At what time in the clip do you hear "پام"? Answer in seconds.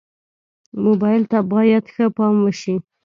2.17-2.35